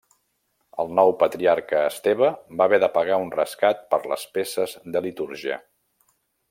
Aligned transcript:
El 0.83 0.87
nou 0.99 1.11
patriarca 1.23 1.83
Esteve 1.89 2.31
va 2.61 2.67
haver 2.67 2.81
de 2.85 2.91
pagar 2.97 3.21
un 3.27 3.31
rescat 3.39 3.87
per 3.93 4.03
les 4.13 4.27
peces 4.39 4.77
de 4.97 5.09
litúrgia. 5.09 5.65